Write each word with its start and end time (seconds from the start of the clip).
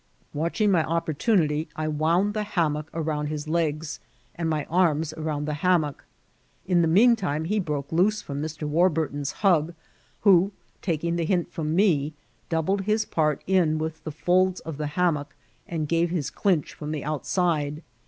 Watching 0.33 0.71
my 0.71 0.83
opportunity, 0.83 1.69
I 1.75 1.87
wound 1.87 2.33
the 2.33 2.41
faam* 2.43 2.71
mock 2.73 2.89
around 2.91 3.27
his 3.27 3.47
legs, 3.47 3.99
and 4.33 4.49
my 4.49 4.65
arms 4.65 5.13
around 5.13 5.45
the 5.45 5.53
ham 5.61 5.81
mock. 5.81 6.05
In 6.65 6.81
the 6.81 6.87
mean 6.87 7.15
time 7.15 7.45
he 7.45 7.59
broke 7.59 7.91
loose 7.91 8.19
from 8.19 8.41
Mr. 8.41 8.67
War 8.67 8.89
burton's 8.89 9.31
hug, 9.45 9.75
who, 10.21 10.53
taking 10.81 11.17
the 11.17 11.25
hint 11.25 11.51
from 11.51 11.75
me, 11.75 12.15
doubled 12.49 12.81
his 12.81 13.05
part 13.05 13.43
in 13.45 13.77
with 13.77 14.03
the 14.03 14.11
folds 14.11 14.59
of 14.61 14.77
the 14.77 14.87
hamm#ck, 14.97 15.35
and 15.67 15.87
gave 15.87 16.09
his 16.09 16.31
cliqch 16.31 16.69
from 16.69 16.91
the 16.93 17.03
outside. 17.03 17.83